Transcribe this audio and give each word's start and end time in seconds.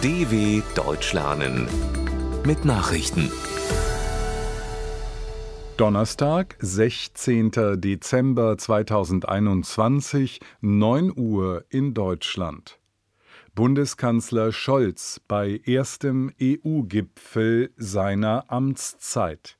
DW 0.00 0.62
Deutsch 0.76 1.12
lernen 1.12 1.66
mit 2.46 2.64
Nachrichten. 2.64 3.32
Donnerstag, 5.76 6.54
16. 6.60 7.50
Dezember 7.80 8.56
2021, 8.56 10.38
9 10.60 11.12
Uhr 11.18 11.64
in 11.68 11.94
Deutschland. 11.94 12.78
Bundeskanzler 13.56 14.52
Scholz 14.52 15.20
bei 15.26 15.60
erstem 15.64 16.30
EU-Gipfel 16.40 17.70
seiner 17.76 18.44
Amtszeit. 18.52 19.57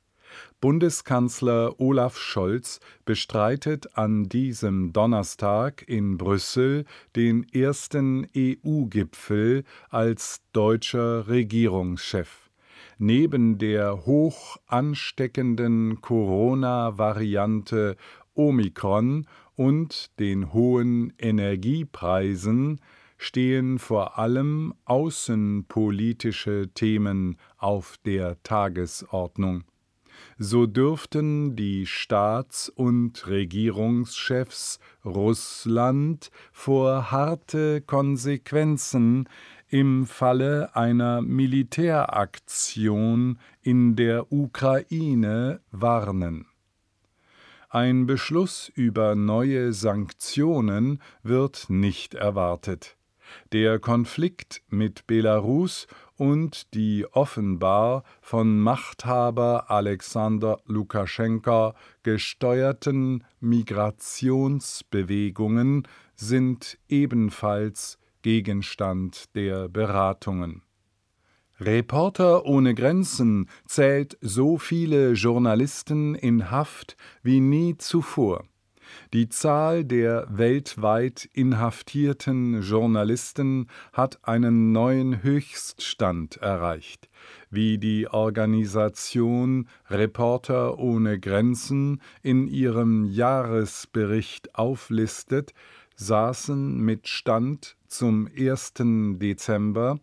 Bundeskanzler 0.61 1.79
Olaf 1.79 2.17
Scholz 2.17 2.81
bestreitet 3.05 3.97
an 3.97 4.25
diesem 4.27 4.91
Donnerstag 4.91 5.87
in 5.87 6.17
Brüssel 6.17 6.83
den 7.15 7.47
ersten 7.53 8.27
EU-Gipfel 8.35 9.63
als 9.89 10.41
deutscher 10.51 11.29
Regierungschef. 11.29 12.49
Neben 12.97 13.57
der 13.57 14.05
hoch 14.05 14.57
ansteckenden 14.67 16.01
Corona-Variante 16.01 17.95
Omikron 18.33 19.27
und 19.55 20.19
den 20.19 20.51
hohen 20.51 21.13
Energiepreisen 21.17 22.81
stehen 23.17 23.79
vor 23.79 24.19
allem 24.19 24.73
außenpolitische 24.83 26.69
Themen 26.73 27.37
auf 27.57 27.95
der 28.03 28.43
Tagesordnung 28.43 29.63
so 30.39 30.65
dürften 30.65 31.55
die 31.57 31.85
Staats- 31.85 32.69
und 32.69 33.27
Regierungschefs 33.27 34.79
Russland 35.03 36.31
vor 36.53 37.11
harte 37.11 37.81
Konsequenzen 37.81 39.27
im 39.67 40.05
Falle 40.07 40.73
einer 40.77 41.21
Militäraktion 41.21 43.37
in 43.61 43.97
der 43.97 44.31
Ukraine 44.31 45.59
warnen. 45.71 46.45
Ein 47.69 48.05
Beschluss 48.07 48.71
über 48.73 49.15
neue 49.15 49.73
Sanktionen 49.73 51.01
wird 51.21 51.69
nicht 51.69 52.13
erwartet. 52.15 52.95
Der 53.51 53.77
Konflikt 53.77 54.63
mit 54.69 55.05
Belarus 55.05 55.85
und 56.19 56.73
die 56.73 57.05
offenbar 57.13 58.03
von 58.21 58.59
Machthaber 58.59 59.71
Alexander 59.71 60.59
Lukaschenka 60.65 61.75
gesteuerten 62.03 63.23
Migrationsbewegungen 63.39 65.87
sind 66.15 66.77
ebenfalls 66.89 67.97
Gegenstand 68.21 69.33
der 69.33 69.69
Beratungen. 69.69 70.63
Reporter 71.61 72.45
ohne 72.45 72.75
Grenzen 72.75 73.49
zählt 73.65 74.17
so 74.19 74.57
viele 74.57 75.13
Journalisten 75.13 76.15
in 76.15 76.51
Haft 76.51 76.97
wie 77.23 77.39
nie 77.39 77.77
zuvor. 77.77 78.48
Die 79.13 79.29
Zahl 79.29 79.85
der 79.85 80.27
weltweit 80.29 81.29
inhaftierten 81.33 82.61
Journalisten 82.61 83.67
hat 83.93 84.19
einen 84.23 84.71
neuen 84.71 85.23
Höchststand 85.23 86.37
erreicht. 86.37 87.09
Wie 87.49 87.77
die 87.77 88.07
Organisation 88.07 89.67
Reporter 89.89 90.79
ohne 90.79 91.19
Grenzen 91.19 92.01
in 92.21 92.47
ihrem 92.47 93.05
Jahresbericht 93.05 94.55
auflistet, 94.55 95.53
saßen 95.95 96.79
mit 96.79 97.07
Stand 97.07 97.75
zum 97.87 98.29
1. 98.37 98.73
Dezember 99.19 99.99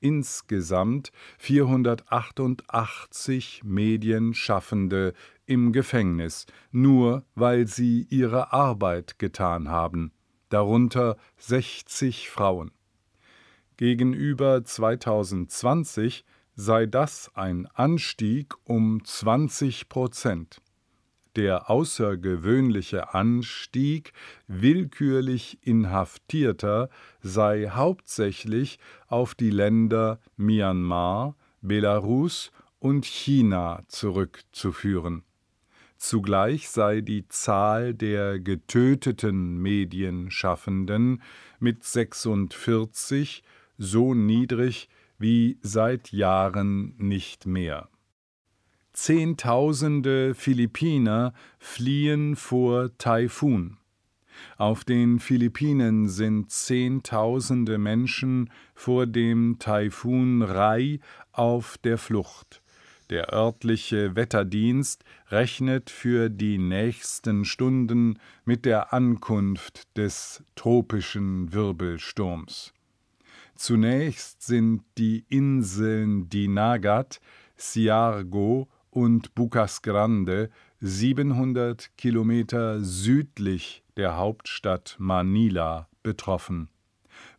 insgesamt 0.00 1.12
488 1.38 3.62
Medienschaffende 3.64 5.14
im 5.50 5.72
Gefängnis, 5.72 6.46
nur 6.70 7.24
weil 7.34 7.66
sie 7.66 8.06
ihre 8.08 8.52
Arbeit 8.52 9.18
getan 9.18 9.68
haben, 9.68 10.12
darunter 10.48 11.16
60 11.38 12.30
Frauen. 12.30 12.70
Gegenüber 13.76 14.64
2020 14.64 16.24
sei 16.54 16.86
das 16.86 17.32
ein 17.34 17.66
Anstieg 17.74 18.54
um 18.62 19.04
20 19.04 19.88
Prozent. 19.88 20.62
Der 21.34 21.68
außergewöhnliche 21.68 23.12
Anstieg 23.12 24.12
willkürlich 24.46 25.58
Inhaftierter 25.66 26.90
sei 27.22 27.70
hauptsächlich 27.70 28.78
auf 29.08 29.34
die 29.34 29.50
Länder 29.50 30.20
Myanmar, 30.36 31.34
Belarus 31.60 32.52
und 32.78 33.04
China 33.04 33.82
zurückzuführen. 33.88 35.24
Zugleich 36.00 36.70
sei 36.70 37.02
die 37.02 37.28
Zahl 37.28 37.92
der 37.92 38.40
getöteten 38.40 39.58
Medienschaffenden 39.58 41.20
mit 41.58 41.84
46 41.84 43.42
so 43.76 44.14
niedrig 44.14 44.88
wie 45.18 45.58
seit 45.60 46.10
Jahren 46.10 46.94
nicht 46.96 47.44
mehr. 47.44 47.90
Zehntausende 48.94 50.34
Philippiner 50.34 51.34
fliehen 51.58 52.34
vor 52.34 52.96
Taifun. 52.96 53.76
Auf 54.56 54.84
den 54.84 55.18
Philippinen 55.18 56.08
sind 56.08 56.50
Zehntausende 56.50 57.76
Menschen 57.76 58.50
vor 58.74 59.06
dem 59.06 59.58
Taifun 59.58 60.40
Rai 60.40 61.00
auf 61.30 61.76
der 61.76 61.98
Flucht. 61.98 62.62
Der 63.10 63.32
örtliche 63.32 64.14
Wetterdienst 64.14 65.04
rechnet 65.30 65.90
für 65.90 66.30
die 66.30 66.58
nächsten 66.58 67.44
Stunden 67.44 68.20
mit 68.44 68.64
der 68.64 68.92
Ankunft 68.92 69.96
des 69.96 70.44
tropischen 70.54 71.52
Wirbelsturms. 71.52 72.72
Zunächst 73.56 74.42
sind 74.42 74.84
die 74.96 75.24
Inseln 75.28 76.28
Dinagat, 76.28 77.20
Siargo 77.56 78.68
und 78.90 79.34
Bucas 79.34 79.82
Grande 79.82 80.48
700 80.78 81.90
Kilometer 81.98 82.80
südlich 82.80 83.82
der 83.96 84.16
Hauptstadt 84.16 84.94
Manila 85.00 85.88
betroffen. 86.04 86.68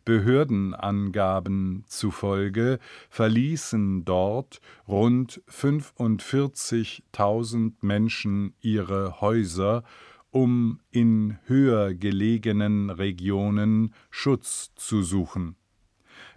Behördenangaben 0.04 1.84
zufolge 1.86 2.80
verließen 3.08 4.04
dort 4.04 4.60
rund 4.88 5.40
45.000 5.48 7.74
Menschen 7.80 8.54
ihre 8.60 9.20
Häuser, 9.20 9.84
um 10.30 10.80
in 10.90 11.38
höher 11.44 11.94
gelegenen 11.94 12.90
Regionen 12.90 13.94
Schutz 14.10 14.72
zu 14.74 15.02
suchen. 15.02 15.54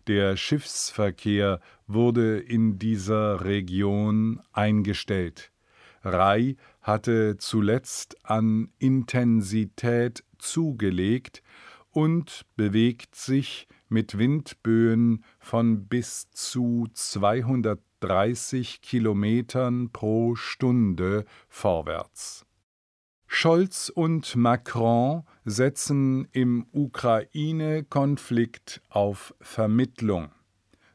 Der 0.08 0.38
Schiffsverkehr 0.38 1.60
wurde 1.88 2.40
in 2.40 2.78
dieser 2.78 3.44
Region 3.44 4.40
eingestellt. 4.54 5.52
Rai 6.04 6.58
hatte 6.82 7.38
zuletzt 7.38 8.24
an 8.24 8.70
Intensität 8.78 10.24
zugelegt 10.38 11.42
und 11.96 12.46
bewegt 12.58 13.16
sich 13.16 13.70
mit 13.88 14.18
Windböen 14.18 15.24
von 15.40 15.88
bis 15.88 16.30
zu 16.32 16.90
230 16.92 18.82
Kilometern 18.82 19.92
pro 19.92 20.36
Stunde 20.36 21.24
vorwärts. 21.48 22.46
Scholz 23.28 23.88
und 23.88 24.36
Macron 24.36 25.24
setzen 25.46 26.28
im 26.34 26.66
Ukraine-Konflikt 26.74 28.82
auf 28.90 29.34
Vermittlung. 29.40 30.34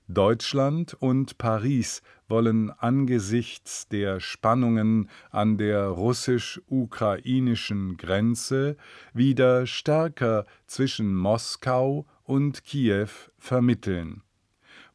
Deutschland 0.06 0.92
und 0.92 1.38
Paris 1.38 2.02
wollen 2.30 2.70
angesichts 2.70 3.88
der 3.88 4.20
Spannungen 4.20 5.10
an 5.30 5.58
der 5.58 5.86
russisch-ukrainischen 5.86 7.96
Grenze 7.96 8.76
wieder 9.12 9.66
stärker 9.66 10.46
zwischen 10.66 11.14
Moskau 11.14 12.06
und 12.24 12.64
Kiew 12.64 13.08
vermitteln. 13.38 14.22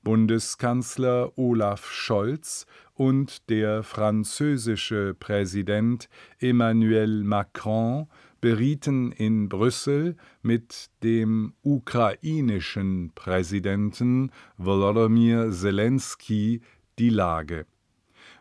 Bundeskanzler 0.03 1.31
Olaf 1.35 1.91
Scholz 1.91 2.65
und 2.93 3.49
der 3.49 3.83
französische 3.83 5.15
Präsident 5.19 6.07
Emmanuel 6.39 7.23
Macron 7.23 8.07
berieten 8.39 9.11
in 9.11 9.49
Brüssel 9.49 10.15
mit 10.43 10.91
dem 11.01 11.53
ukrainischen 11.63 13.11
Präsidenten 13.15 14.31
Volodymyr 14.57 15.51
Zelensky 15.51 16.61
die 16.99 17.09
Lage. 17.09 17.65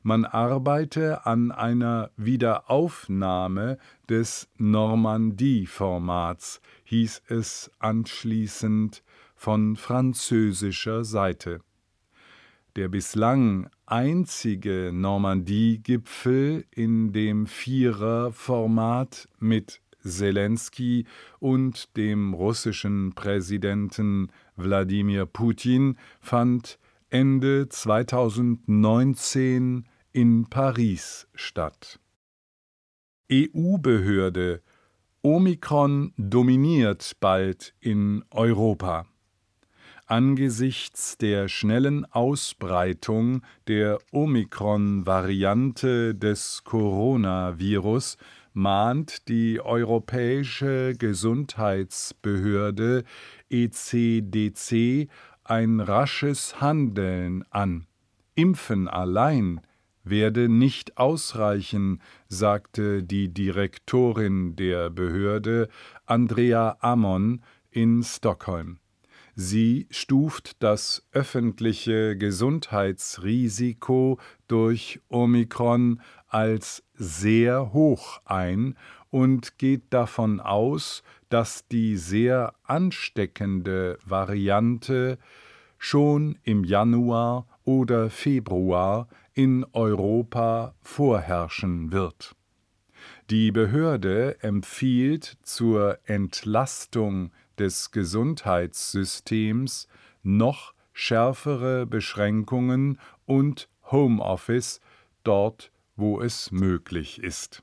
Man 0.02 0.24
arbeite 0.24 1.26
an 1.26 1.50
einer 1.50 2.10
Wiederaufnahme 2.16 3.78
des 4.08 4.48
Normandie-Formats, 4.58 6.60
hieß 6.84 7.22
es 7.28 7.70
anschließend 7.78 9.02
von 9.34 9.76
französischer 9.76 11.04
Seite. 11.04 11.60
der 12.76 12.88
bislang 12.88 13.68
einzige 13.86 14.90
Normandie-Gipfel 14.92 16.64
in 16.72 17.12
dem 17.12 17.46
Vierer-Format 17.46 19.28
mit 19.38 19.80
Zelensky 20.02 21.06
und 21.38 21.96
dem 21.96 22.34
russischen 22.34 23.14
Präsidenten 23.14 24.32
Wladimir 24.56 25.26
Putin 25.26 25.96
fand 26.20 26.78
Ende 27.14 27.68
2019 27.68 29.86
in 30.10 30.46
Paris 30.50 31.28
statt. 31.36 32.00
EU-Behörde 33.30 34.60
Omikron 35.22 36.12
dominiert 36.16 37.12
bald 37.20 37.72
in 37.78 38.24
Europa. 38.32 39.06
Angesichts 40.06 41.16
der 41.16 41.46
schnellen 41.46 42.04
Ausbreitung 42.04 43.42
der 43.68 44.00
Omikron-Variante 44.10 46.16
des 46.16 46.64
Coronavirus 46.64 48.16
mahnt 48.54 49.28
die 49.28 49.60
Europäische 49.60 50.94
Gesundheitsbehörde 50.98 53.04
ECDC 53.50 55.08
ein 55.44 55.80
rasches 55.80 56.60
Handeln 56.60 57.44
an. 57.50 57.86
Impfen 58.34 58.88
allein 58.88 59.60
werde 60.02 60.48
nicht 60.48 60.98
ausreichen, 60.98 62.02
sagte 62.28 63.02
die 63.02 63.32
Direktorin 63.32 64.56
der 64.56 64.90
Behörde 64.90 65.68
Andrea 66.06 66.76
Ammon 66.80 67.42
in 67.70 68.02
Stockholm. 68.02 68.78
Sie 69.36 69.88
stuft 69.90 70.62
das 70.62 71.08
öffentliche 71.12 72.16
Gesundheitsrisiko 72.16 74.20
durch 74.46 75.00
Omikron 75.08 76.00
als 76.28 76.84
sehr 76.94 77.72
hoch 77.72 78.20
ein 78.24 78.76
und 79.14 79.58
geht 79.58 79.84
davon 79.90 80.40
aus, 80.40 81.04
dass 81.28 81.68
die 81.68 81.96
sehr 81.96 82.52
ansteckende 82.64 83.96
Variante 84.04 85.18
schon 85.78 86.36
im 86.42 86.64
Januar 86.64 87.46
oder 87.62 88.10
Februar 88.10 89.06
in 89.32 89.64
Europa 89.72 90.74
vorherrschen 90.82 91.92
wird. 91.92 92.34
Die 93.30 93.52
Behörde 93.52 94.42
empfiehlt 94.42 95.38
zur 95.44 96.00
Entlastung 96.06 97.30
des 97.56 97.92
Gesundheitssystems 97.92 99.86
noch 100.24 100.74
schärfere 100.92 101.86
Beschränkungen 101.86 102.98
und 103.26 103.68
Homeoffice 103.92 104.80
dort, 105.22 105.70
wo 105.94 106.20
es 106.20 106.50
möglich 106.50 107.22
ist. 107.22 107.62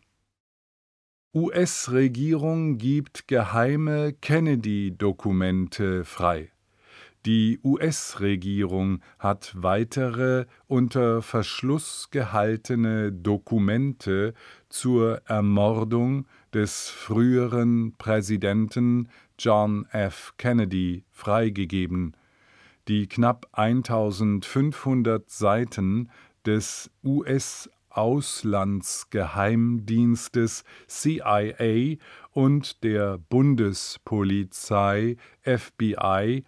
US-Regierung 1.33 2.77
gibt 2.77 3.29
geheime 3.29 4.11
Kennedy-Dokumente 4.11 6.03
frei. 6.03 6.51
Die 7.25 7.57
US-Regierung 7.63 8.99
hat 9.17 9.53
weitere 9.55 10.45
unter 10.67 11.21
Verschluss 11.21 12.09
gehaltene 12.11 13.13
Dokumente 13.13 14.33
zur 14.67 15.21
Ermordung 15.25 16.25
des 16.53 16.89
früheren 16.89 17.95
Präsidenten 17.97 19.07
John 19.39 19.85
F. 19.91 20.33
Kennedy 20.35 21.05
freigegeben. 21.11 22.17
Die 22.89 23.07
knapp 23.07 23.47
1500 23.53 25.29
Seiten 25.29 26.09
des 26.45 26.91
US-Auslandsgeheimdienstes 27.91 30.63
CIA 30.87 31.97
und 32.31 32.83
der 32.83 33.17
Bundespolizei 33.17 35.17
FBI 35.43 36.43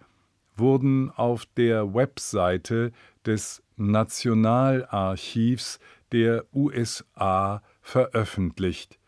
wurden 0.56 1.10
auf 1.10 1.46
der 1.56 1.92
Webseite 1.94 2.92
des 3.26 3.60
Nationalarchivs 3.76 5.80
der 6.12 6.44
USA 6.54 7.60
veröffentlicht. 7.82 9.00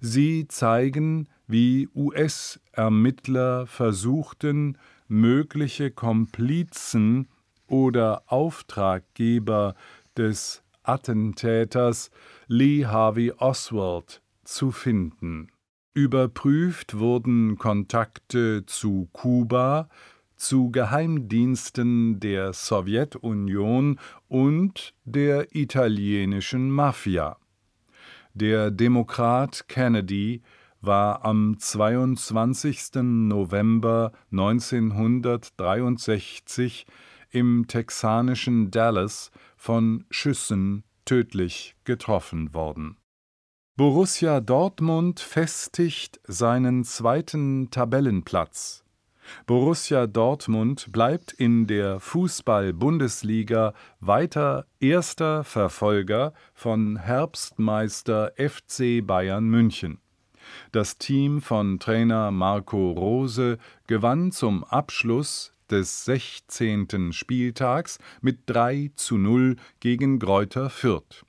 Sie 0.00 0.48
zeigen, 0.48 1.28
wie 1.46 1.88
US-Ermittler 1.94 3.66
versuchten, 3.66 4.76
mögliche 5.06 5.92
Komplizen 5.92 7.28
oder 7.68 8.24
Auftraggeber 8.26 9.76
des 10.16 10.64
Attentäters 10.88 12.10
Lee 12.46 12.86
Harvey 12.86 13.32
Oswald 13.36 14.22
zu 14.44 14.70
finden. 14.70 15.50
Überprüft 15.92 16.98
wurden 16.98 17.58
Kontakte 17.58 18.64
zu 18.64 19.08
Kuba, 19.12 19.90
zu 20.36 20.70
Geheimdiensten 20.70 22.20
der 22.20 22.52
Sowjetunion 22.52 23.98
und 24.28 24.94
der 25.04 25.54
italienischen 25.54 26.70
Mafia. 26.70 27.36
Der 28.34 28.70
Demokrat 28.70 29.68
Kennedy 29.68 30.42
war 30.80 31.24
am 31.24 31.58
22. 31.58 33.02
November 33.02 34.12
1963 34.30 36.86
im 37.30 37.66
texanischen 37.66 38.70
Dallas 38.70 39.32
von 39.58 40.06
Schüssen 40.10 40.84
tödlich 41.04 41.76
getroffen 41.84 42.54
worden. 42.54 42.96
Borussia 43.76 44.40
Dortmund 44.40 45.20
festigt 45.20 46.20
seinen 46.24 46.84
zweiten 46.84 47.70
Tabellenplatz. 47.70 48.84
Borussia 49.46 50.06
Dortmund 50.06 50.90
bleibt 50.90 51.32
in 51.32 51.66
der 51.66 52.00
Fußball-Bundesliga 52.00 53.74
weiter 54.00 54.66
erster 54.80 55.44
Verfolger 55.44 56.32
von 56.54 56.96
Herbstmeister 56.96 58.32
FC 58.36 59.06
Bayern 59.06 59.44
München. 59.44 60.00
Das 60.72 60.98
Team 60.98 61.42
von 61.42 61.78
Trainer 61.78 62.30
Marco 62.30 62.92
Rose 62.92 63.58
gewann 63.86 64.32
zum 64.32 64.64
Abschluss 64.64 65.52
des 65.70 66.04
16. 66.04 67.12
Spieltags 67.12 67.98
mit 68.20 68.40
3 68.46 68.90
zu 68.94 69.18
0 69.18 69.56
gegen 69.80 70.18
Greuther 70.18 70.70
Fürth. 70.70 71.24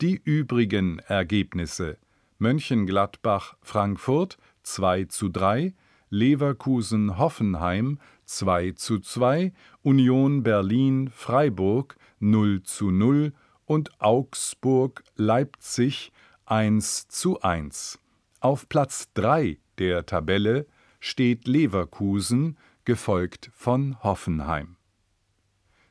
Die 0.00 0.20
übrigen 0.22 0.98
Ergebnisse 1.00 1.98
Mönchengladbach 2.38 3.56
Frankfurt 3.62 4.38
2 4.64 5.04
zu 5.04 5.28
3, 5.28 5.72
Leverkusen-Hoffenheim 6.10 8.00
2 8.24 8.72
zu 8.72 8.98
2, 8.98 9.52
Union 9.82 10.42
Berlin-Freiburg 10.42 11.96
0 12.20 12.62
zu 12.62 12.90
0 12.90 13.32
und 13.66 14.00
Augsburg-Leipzig 14.00 16.12
1 16.46 17.08
zu 17.08 17.40
1. 17.40 17.98
Auf 18.40 18.68
Platz 18.68 19.08
3 19.14 19.58
der 19.78 20.04
Tabelle 20.06 20.66
steht 21.00 21.48
Leverkusen, 21.48 22.56
gefolgt 22.84 23.50
von 23.54 23.96
Hoffenheim. 24.02 24.76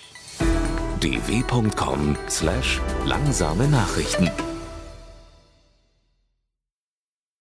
dw.com/langsame 0.99 3.67
Nachrichten 3.67 4.31